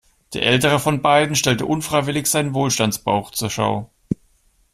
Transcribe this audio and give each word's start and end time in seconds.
Der 0.33 0.41
ältere 0.41 0.79
von 0.79 1.03
beiden 1.03 1.35
stellte 1.35 1.67
unfreiwillig 1.67 2.25
seinen 2.25 2.55
Wohlstandsbauch 2.55 3.29
zur 3.29 3.51
Schau. 3.51 3.91